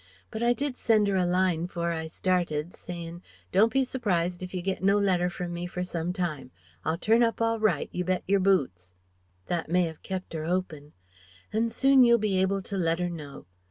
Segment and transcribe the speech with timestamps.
[0.31, 4.51] But I did send her a line 'fore I started, sayin', 'Don't be surprised if
[4.51, 6.49] you get no letter from me for some time.
[6.83, 8.95] I'll turn up all right, you bet your boots'
[9.45, 10.93] "That may 'ave kept 'er 'opin'.
[11.53, 13.45] An' soon you'll be able to let 'er know.